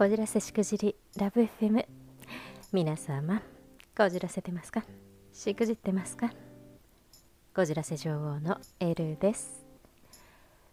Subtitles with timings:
[0.00, 1.84] こじらせしくじりラブ FM
[2.72, 3.42] 皆様
[3.94, 4.82] こじらせてますか？
[5.30, 6.30] しくじってますか？
[7.54, 9.66] こじらせ女王のエルです。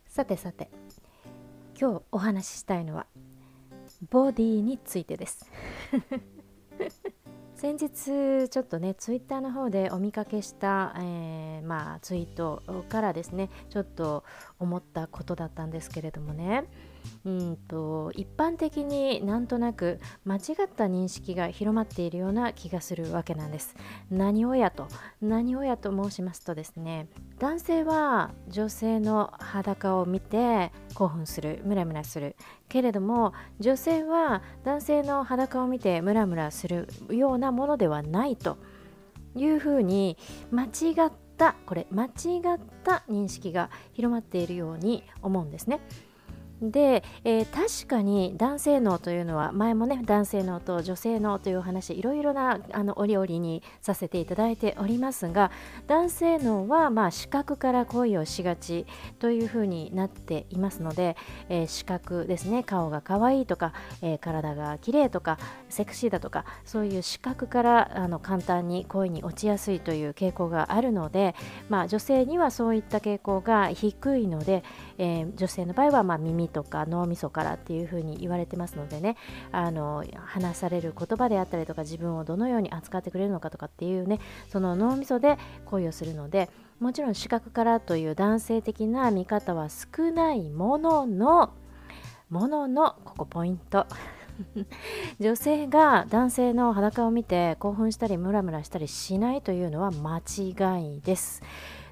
[0.07, 0.69] さてさて
[1.77, 3.05] 今日お話ししたいのは
[4.09, 5.45] ボディについてです。
[7.55, 14.23] 先日ちょっとねツイッターの方でお見かけした、えー、まあ、ツイートからですねちょっと
[14.57, 16.63] 思ったことだったんですけれどもね。
[17.25, 23.75] うんと一般的になんとなく間違った認識が広まっているような気がするわけなんです。
[24.09, 24.87] 何をやと？
[25.21, 27.07] 何をやと申しますとですね
[27.39, 32.35] 男性は女性の裸を見て興奮するムラムラする。
[32.69, 38.57] けれども女性は男性の裸を見てムラムラするようなものではないと。
[39.35, 40.17] いうふうに
[40.49, 40.67] 間違
[41.09, 42.11] ったこれ間違っ
[42.83, 45.79] た認識が広まっているように思うんですね。
[46.61, 55.51] で、えー、確かに男性脳というのは前もね男性脳と女性脳というお話いろいろなあの折々にさせていただいておりますが
[55.87, 58.85] 男性脳はまあ視覚から恋をしがち
[59.19, 61.15] というふうになっていますので、
[61.49, 65.37] えー、視覚ですね顔が可愛いとか、えー、体が綺麗とか
[65.69, 71.35] セクシーだとかそういう視覚からあの簡単に恋に落ちやすいという傾向があるので、
[71.69, 74.63] まあ、女性にはそういった傾向が低いので、
[74.97, 79.17] え女性の場合はまあとか脳みそからっていうふうに言われてますのでね。
[79.51, 84.19] あの話される言葉であったりとか自分をどのように扱ってくれるのかとかっていうね。
[84.49, 91.53] その脳みそで恋をするのでもちろん視覚からという男性的な見方は少ないものの
[92.29, 93.87] もののここポイント。
[95.19, 101.41] 女性が男性の裸を見て興奮したりムラムラしたりしないというのは間違いです。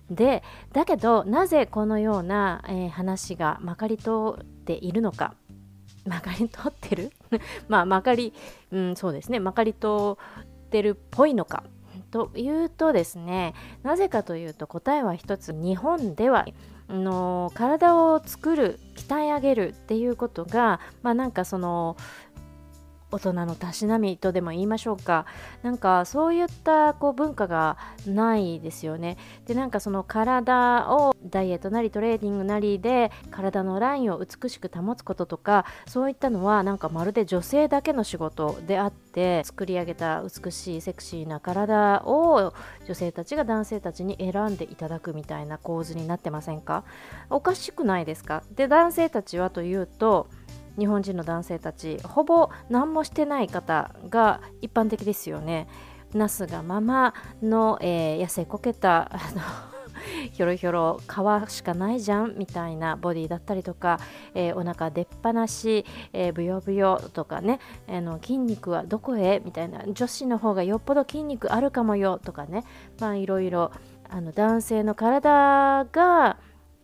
[0.10, 5.34] でだけどなぜこのような、えー、話がまかり通っているのか。
[6.06, 7.12] まかり通ってる？
[7.68, 8.32] まあまかり、
[8.72, 9.40] うん、そうですね。
[9.40, 9.88] まかり通
[10.40, 11.64] ってるっぽいのか。
[12.12, 16.46] というとですねなぜかというと答えは一つ日本では
[16.88, 21.98] の体を作る鍛え上げるっていうことがまあなんかその
[23.16, 25.26] 大人のたしなみとでも言いましょうか。
[25.64, 29.18] なんかそういったこう文化がないですよね。
[29.46, 42.54] でなんかその体をダイエットなりトレーニングなりで体のラインを美しく保つこととかそういったのはなんかまるで女性だけの仕事であって作り上げた美しいセクシーな体を
[42.86, 46.84] 女性たちが男性たちに選んでいただくみたいな構図になってませんか？
[47.30, 48.44] おかしくないですか？
[48.56, 50.28] で男性たちはというと
[50.78, 55.68] 日本人の男性たちほぼ何もしてない方が一般的ですよね。
[56.14, 59.42] なすがままの、えー、痩せこけた あの
[60.32, 64.00] ひょろひょろ皮しかないじゃんみたいなボディだったりとか、
[64.34, 72.64] えー、お腹出っ放し、えー、ブヨブヨとかね、あの筋肉はどこへみたいな女子の方がよっぽど筋肉あるかもよとかね
[73.00, 73.72] まあいろいろ
[74.10, 76.38] あの男性の体が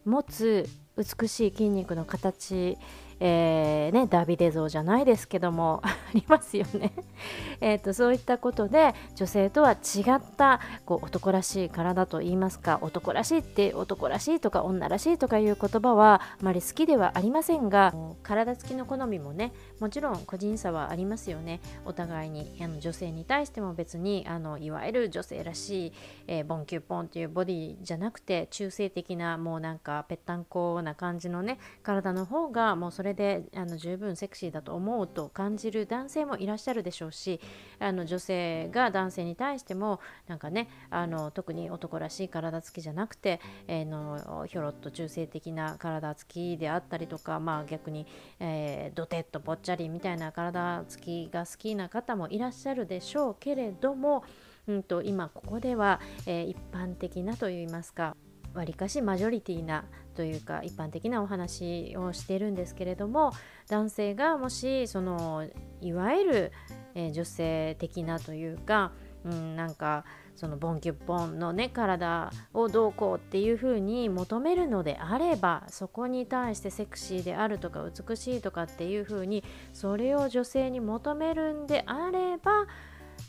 [0.06, 2.78] 持つ美しい筋肉の形
[3.24, 6.92] えー、ね、ダビデ像じゃないですけども ありますよね。
[7.62, 17.94] えとそういったことで女性とは違ったこう男らしい体といいますか男らしいって男らしいとか女らしいとかいう言葉はあまり好きではありませんが
[18.24, 21.60] 体つきの好みもねもちろん個人差はありますよね。
[21.86, 25.94] お互いにあの女性に対しても別にあのいわゆる女性らしい、
[26.26, 37.40] えー、ボンキュッポンっていうボディじゃなくて中性的なもうなんかぺったんこな感じのね体の方がもうそれれであの十分セクシーだと思うと感じる男性もいらっしゃるでしょうし
[37.80, 48.08] あの女性が男性に対してもなんかねあの特に男らしい体つきじゃなくて、えー、のひょろっと中性的な体つきであったりとか、まあ、逆に、
[48.40, 54.24] えー、ドテッとぽっちゃりみたいな体つきが好きな方もいらっしゃるでしょうけれども、
[54.68, 58.16] うんと、今ここでは、えー、一般的なといいますか
[58.54, 59.86] わりかしマジョリティな
[60.16, 63.32] というか一般的なお話をしてるんですけれども
[63.68, 65.48] 男性がもしその
[65.82, 66.52] いわゆる、
[66.96, 68.92] えー、女性的なというか、
[69.26, 70.06] うん、なんか
[70.36, 79.44] そのボンキュッポンのね体をどうこうっていう風に求めるのであればそこに対してセクシーであるとか美しいとかっていう風に
[79.74, 82.66] それを女性に求めるんであれば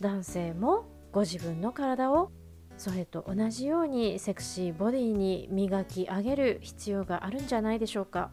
[0.01, 2.31] 男性もご自分の体を
[2.83, 8.31] それと同じようにセクシーボディに磨き上げる必要があるんじゃないでしょうか。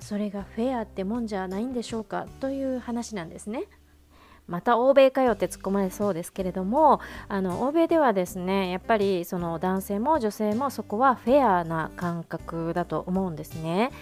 [0.00, 2.26] それがフェアってもんじゃないんでしょうか？
[2.40, 3.66] という話なんですね。
[4.48, 13.92] また欧米かよって突っ込まれそうですけれどもあの欧米ではですねやっぱりその男性も女性もそこはフェアな感覚だと思うんですね。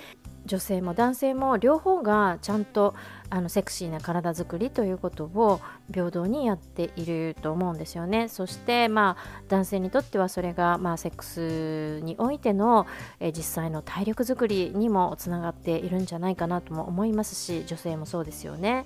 [0.45, 2.95] 女性も男性も両方がちゃんと
[3.31, 5.61] あのセクシーな体づくりということを
[5.93, 8.29] 平等にやっていると思うんですよね。
[8.29, 12.87] そしてまあ男性にとってはそれがまあセックスにおいての
[13.21, 18.85] え実際の体力づくりにもつながっているんじゃないかなとも思いますし女性もそうですよね。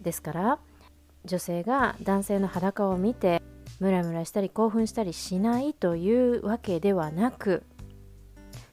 [0.00, 0.58] ですから
[1.24, 3.42] 女性が男性の裸を見て
[3.80, 7.64] ムラムラしたり興奮したりしないというわけではなく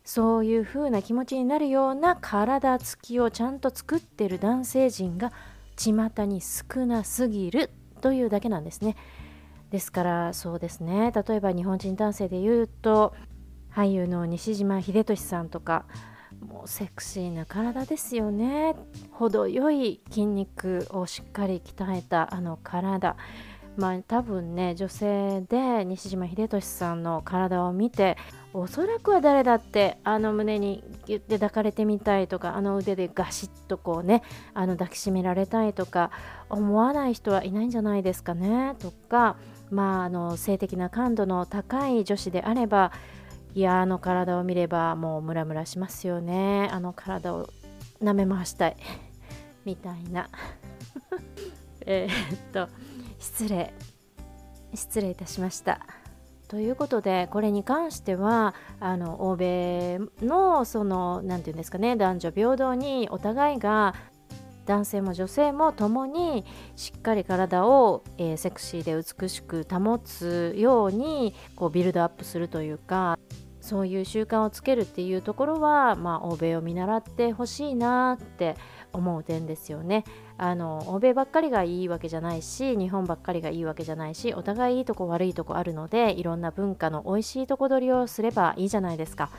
[0.03, 5.31] そういう風な気持ちになるような体つきをちゃんと作ってる男性陣が
[5.77, 7.69] 巷に少なすぎる
[8.01, 8.95] というだけなんですね。
[9.71, 11.11] ですからそうですね。
[11.11, 13.13] 例えば日本人男性で言うと
[13.73, 15.85] 俳優の西島秀俊さんとか
[16.41, 18.75] もうセクシーな体ですよね。
[19.11, 23.15] 程よい筋肉をしっかり鍛えたあの体。
[23.77, 28.17] まあ多分ね女性で西島秀俊さんの体を見て
[28.53, 34.21] おそらくは誰だってあの胸にギュッて抱かれてみたいとかあの腕でガシッとこうね
[34.53, 36.11] あの抱きしめられたいとか
[36.49, 39.37] 思わない人はいないんじゃないですかねとか
[39.71, 42.91] まああの性的な感度の高い女子であれば
[43.55, 46.69] いやあの体を見ればもうムラムラしますよね。
[46.71, 47.49] あの体を
[48.01, 48.77] 舐め回したい。
[49.63, 50.27] みたいな。
[51.85, 52.67] えっと
[53.23, 53.73] 失礼
[54.75, 55.79] 失礼いたしました。
[56.49, 63.95] ということでこれに関してはあの欧米のその何て言うんですかね男女平等にお互いが
[64.65, 73.17] 男性も女性も共にしっかり体を、えー、セクシーで美しく保つようにこうビルドアップするというか
[73.61, 78.57] そういう習慣をつけるっていうところは、まあ、欧米を見習ってほしいなって
[78.93, 80.03] 思う点ですよね。
[80.37, 89.29] あの欧米ばっかりがいいわけじゃないし日本ばっかりがいいわけじゃないしお互いいいとこ悪いとこあるのでいろんな文化の美味しいとこ取りをすればいいじゃないですか。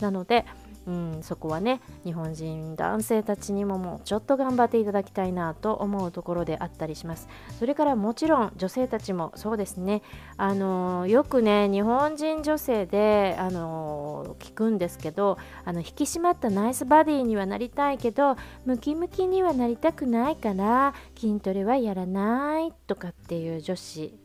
[0.00, 0.44] なので
[0.84, 7.28] うん、そこはね日本人男性たちにももうちょっと頑張っていただきたいなと思うところであったりします。
[7.58, 10.02] それからもちろん女性たちもそうですね。
[10.36, 24.18] あのよくね日本人女性であの聞くんですけどあの引き締まったナイスバディにはなりたいけどムキムキにはなりたくないから筋トレはやらないとかっていう女子。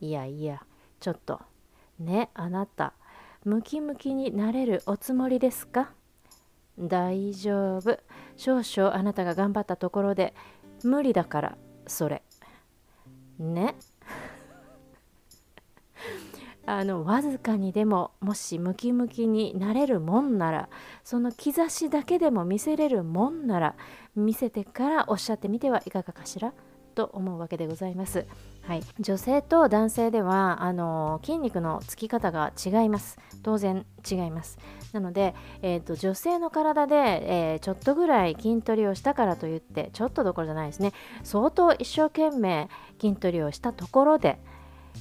[0.00, 0.62] いやいや
[0.98, 1.40] ちょっと
[1.98, 2.94] ねあなた
[3.44, 5.92] ムキムキになれるおつもりですか？
[6.78, 7.98] 大丈夫。
[8.36, 10.34] 少々あなたが頑張ったところで
[10.84, 12.22] 無理だからそれ。
[13.38, 13.74] ね。
[16.66, 20.68] あのわずかにでももしムキムキになれるもんなら
[21.02, 23.74] その兆しだけでも見せれるもんなら
[24.14, 26.52] 見せてからおっしゃってみてはいかがかしら？
[27.00, 28.26] と思うわけでございます。
[28.62, 33.18] はい、女性と男性ではあの筋肉のつき方が違います。
[33.42, 34.58] 当然違います。
[34.92, 36.96] なので、えーと、女性の体で、
[37.54, 40.92] えー、ちょっとぐらい筋トレをしたからといってちょっとどころじゃないですね。
[41.24, 42.68] 相当一生懸命
[43.00, 44.38] 筋トレをしたところで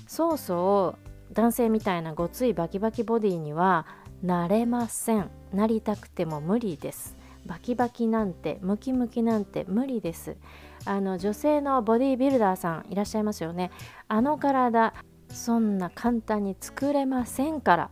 [0.08, 0.96] そうそ
[1.32, 3.86] う男性みたいなごついバキバキボディには
[4.24, 5.30] なれません。
[5.54, 7.18] なりたくても無理です。
[7.46, 10.38] バキバキなんてムキムキなんて無理です。
[10.90, 13.70] あの女性のボディービルダーさんいらっしゃいますよね
[14.08, 14.96] あの体
[15.32, 17.92] そんな簡単に作れませんから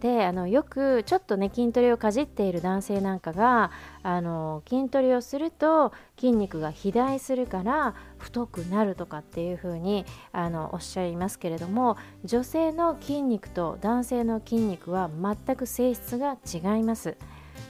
[0.00, 3.70] であのよくちょっとね筋トレをかじっている男性なんかが
[4.02, 17.18] あの筋トレをすると筋肉が肥大するから太くなるとかっていう風にあにおっしゃいますけれども女性の筋肉と男性の筋肉は全く性質が違います。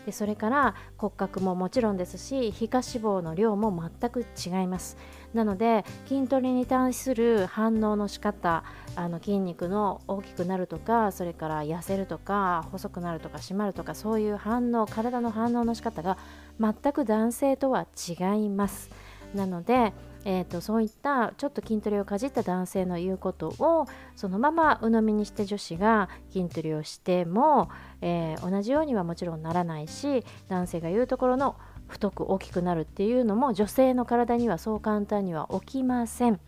[0.06, 4.96] でそれから骨格ももちろんですし皮下脂肪の量も全く違います。
[5.34, 8.62] なので筋トレに対する反応の仕方
[8.94, 16.16] あの筋肉の大きくなるとかそれから痩せるとか細くなるとか締まるとかそういう反応体の反応の仕方が
[16.60, 18.90] 全く男性とは違います。
[19.34, 19.92] なので
[20.28, 31.54] えーと、そういったちょっと筋トレをかじった男性の言うことをそのまま鵜呑みにして女子が筋トレをしても、えー、同じようにはもちろんならないし男性が言うところの
[31.86, 36.40] 太く大きくなるっていうのも女性の体にはそう簡単には起きません。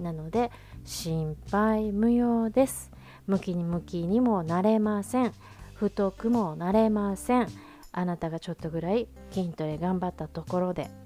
[0.00, 0.50] なので
[0.84, 2.90] 心配無用です。
[3.28, 5.32] 向きに向きにもなれません。
[5.74, 7.46] 太くもなれません。
[7.92, 11.01] あなたがちょっとぐらい筋トレ頑張ったところで。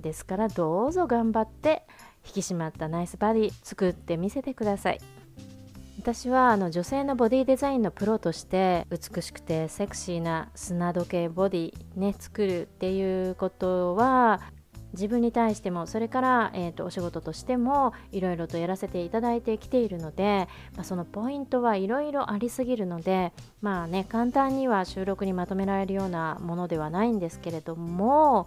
[0.00, 1.82] ですからどうぞ頑張って
[2.26, 5.00] 引き締まったナイスバディ作ってみせてください。
[5.98, 14.40] 私はあの女性のボディデザインのプロとして美しくてセクシーな砂時計ボディね作るっていうことは
[14.92, 28.46] 自分に対してもそれから、えーと、お仕事としてもいろいろとやらせていただいてきているので、まあ、そのポイントはいろいろありすぎるのでまあね簡単には収録にまとめられるようなものではないんですけれども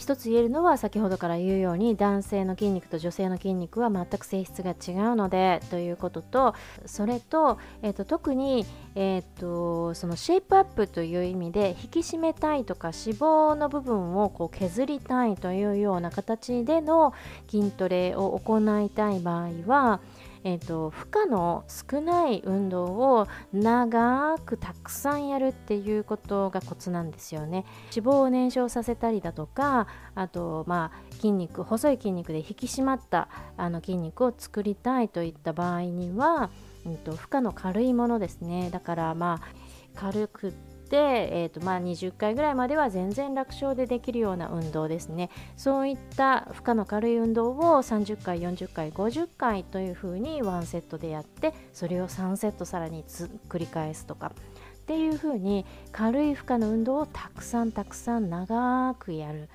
[0.00, 6.54] 一つ言えるのは先ほどから言うように男性の筋肉と女性の筋肉は全く性質が違うのでということと
[6.86, 8.64] それと,、えーと、特に、
[8.94, 17.12] えーと、そのシェイプアップという意味で引き締めたいとか脂肪の部分をこう削りたいというような形での
[17.50, 20.00] 筋トレを行いたい場合は
[20.42, 27.66] えーと、負荷の少ない運動を長くたくさんやるっていうことがコツなんですよね。
[27.94, 36.50] 脂肪を燃焼させたりだとかあとまあ筋肉細い筋肉で引き締まったあの筋肉を作りたいといった場合には、
[36.86, 38.70] うんと、負荷の軽いものですね。
[38.70, 39.46] だからまあ
[39.94, 40.54] 軽く
[40.90, 45.30] で、えーとまあ、20回ぐらいまでは全然楽勝でできるような運動ですね。
[45.56, 53.04] そういった負荷の軽い運動を30回40回50回というふうに1セットでやってそれを3セットさらに
[53.48, 54.32] 繰り返すとか。
[54.80, 59.48] っていうふうに軽い負荷の運動をたくさんたくさん長くやる。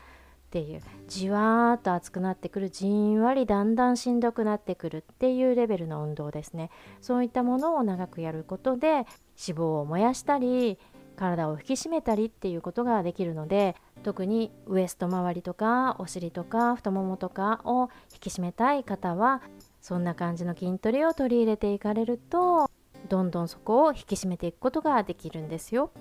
[0.46, 0.82] っていう。
[1.10, 2.70] じわーっと熱くなってくる。
[2.70, 4.98] じんわりだんだんしんどくなってくる。
[4.98, 6.70] っていうレベルの運動ですね。
[7.02, 10.80] そういったものを長くやることで脂肪を燃やしたり
[11.16, 19.42] 体を引き締めたりっていうことができるので特にウエスト周りとかお尻とか太ももとかを引き締めたい方は
[19.82, 22.70] そんな感じの筋トレを取り入れていかれると
[23.10, 25.92] どんどんそこを引き締めていくことができるんですよ。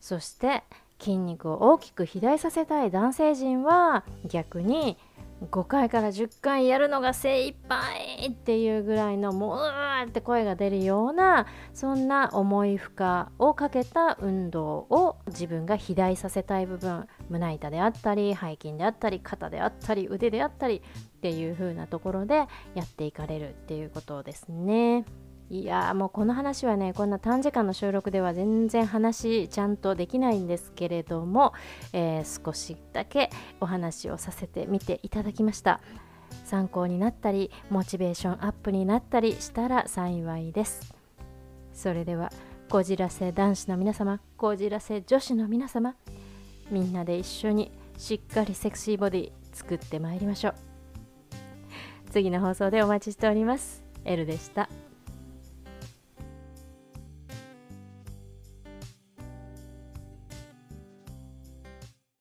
[0.00, 0.64] そして
[0.98, 4.96] 筋肉を大きく肥大させたい男性陣は逆に
[5.42, 25.04] 5回から10回やるのが精一杯っていうぐらいのもううわって声が出るようなそんな重い負荷をかけた運動を自分が肥大させたい部分胸板であったり背筋であったり肩であったり腕であったりっていう風なところでやっていかれるっていうことですね。
[25.48, 31.52] いやもうこの話はねこんな短時間の収録では全然話ちゃんとできないんですけれども、
[31.92, 35.80] えー、少しだけお話をさせてみていただきました。
[36.44, 40.94] 参考になったりモチベーションアップになったりしたら幸いです。
[41.72, 42.32] それでは
[42.68, 45.94] こじらせ男子の皆様こじらせ女子の皆様
[46.70, 50.54] みんなで一緒にしっかりセクシーボディ作ってまいりましょう。
[52.10, 53.84] 次の放送でお待ちしております。
[54.04, 54.68] L でした。